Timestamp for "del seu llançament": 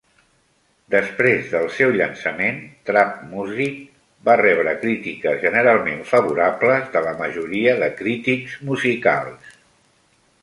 1.49-2.55